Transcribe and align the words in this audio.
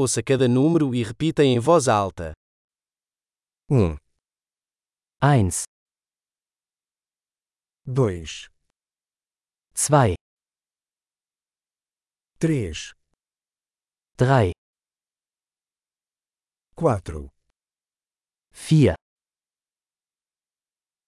Ouça 0.00 0.22
cada 0.22 0.46
número 0.46 0.94
e 0.94 1.02
repita 1.02 1.42
em 1.42 1.58
voz 1.58 1.88
alta. 1.88 2.32
um, 3.68 3.96
1, 5.20 5.50
dois, 7.84 8.48
2, 9.74 10.14
três, 12.38 12.94
3, 14.16 14.52
quatro, 16.76 17.28
4, 18.52 18.94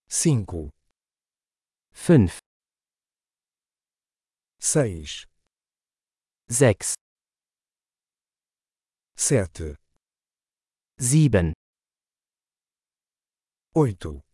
cinco, 0.08 0.68
5, 1.94 2.28
seis, 4.58 5.26
6, 6.48 6.94
sete, 9.22 9.76
sieben, 10.98 11.52
oito, 13.74 14.24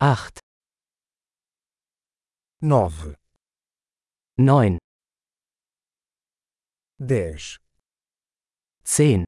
acht, 0.00 0.38
nove, 2.62 3.18
neun, 4.38 4.78
dez, 6.98 7.58
zehn, 8.82 9.24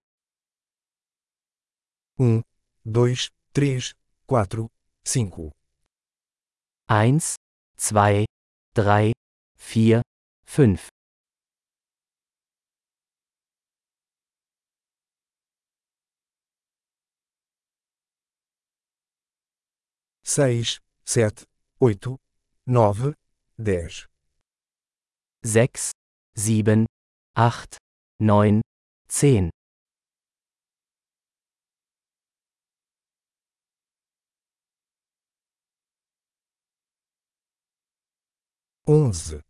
um, 2.18 2.42
dois, 2.82 3.28
três, 3.52 3.92
quatro, 4.26 4.70
cinco, 5.04 5.52
eins, 6.88 7.34
zwei, 7.76 8.24
drei, 8.74 9.12
vier, 9.58 10.00
fünf. 10.46 10.88
6, 20.28 20.78
7, 21.06 21.46
8, 21.80 22.18
9, 22.66 23.14
10. 23.58 24.08
6, 25.42 25.90
7, 26.36 26.84
8, 27.34 27.78
9, 28.20 28.60
10. 29.08 29.48
Onze, 38.86 39.40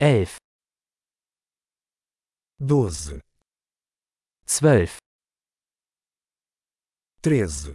elf, 0.00 0.36
doze, 2.58 3.20
zwölf, 4.44 4.98
treze, 7.20 7.74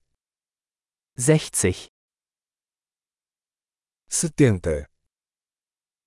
sechzig, 1.17 1.89
setenta, 4.07 4.87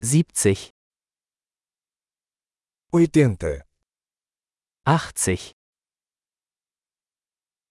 siebzig, 0.01 0.71
oitenta, 2.93 3.65
achtzig, 4.85 5.53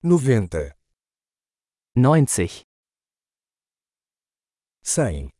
noventa, 0.02 0.76
neunzig, 1.96 2.66
cem, 4.84 5.32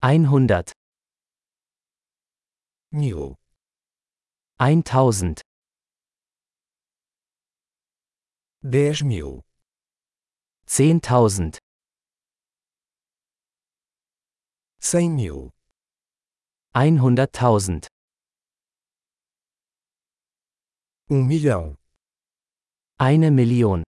einhundert, 0.00 0.72
mil, 2.92 3.36
eintausend, 4.58 5.42
dez. 8.62 9.02
10.000, 10.72 11.58
cem 14.78 15.10
mil, 15.10 15.50
100.000, 16.72 17.88
um 21.10 21.24
milhão. 21.24 21.74
eine 22.96 23.32
Million. 23.32 23.82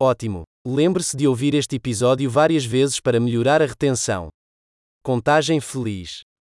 Ótimo! 0.00 0.44
Lembre-se 0.64 1.16
de 1.16 1.26
ouvir 1.26 1.52
este 1.54 1.74
episódio 1.74 2.30
várias 2.30 2.64
vezes 2.64 3.00
para 3.00 3.18
melhorar 3.18 3.60
a 3.60 3.66
retenção. 3.66 4.28
Contagem 5.02 5.60
feliz. 5.60 6.22